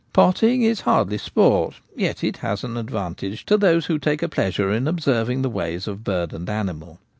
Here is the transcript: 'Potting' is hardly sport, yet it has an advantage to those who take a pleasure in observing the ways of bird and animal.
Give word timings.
'Potting' 0.13 0.63
is 0.63 0.81
hardly 0.81 1.19
sport, 1.19 1.75
yet 1.95 2.23
it 2.23 2.37
has 2.37 2.63
an 2.63 2.75
advantage 2.75 3.45
to 3.45 3.55
those 3.55 3.85
who 3.85 3.99
take 3.99 4.23
a 4.23 4.27
pleasure 4.27 4.71
in 4.71 4.87
observing 4.87 5.43
the 5.43 5.47
ways 5.51 5.87
of 5.87 6.03
bird 6.03 6.33
and 6.33 6.49
animal. 6.49 6.97